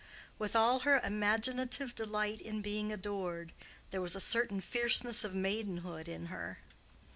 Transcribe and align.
With 0.39 0.55
all 0.55 0.79
her 0.79 0.99
imaginative 1.01 1.93
delight 1.93 2.41
in 2.41 2.63
being 2.63 2.91
adored, 2.91 3.53
there 3.91 4.01
was 4.01 4.15
a 4.15 4.19
certain 4.19 4.59
fierceness 4.59 5.23
of 5.23 5.35
maidenhood 5.35 6.07
in 6.09 6.25
her. 6.25 6.57